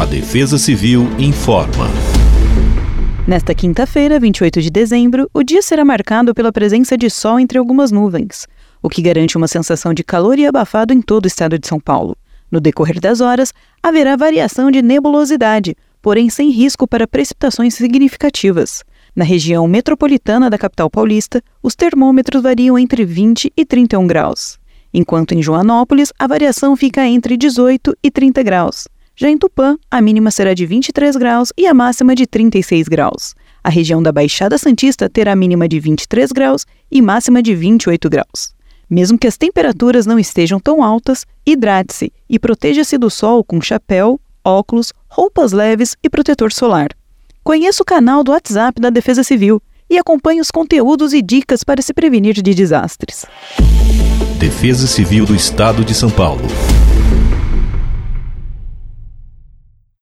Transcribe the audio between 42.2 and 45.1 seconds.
e proteja-se do sol com chapéu, óculos,